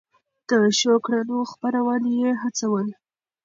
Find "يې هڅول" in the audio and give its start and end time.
2.19-2.87